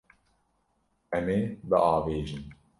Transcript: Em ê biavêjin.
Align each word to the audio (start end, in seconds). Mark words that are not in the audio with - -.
Em 1.17 1.25
ê 1.37 1.39
biavêjin. 1.69 2.43